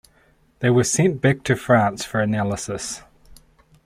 [0.61, 3.03] They were sent back to France for analysis.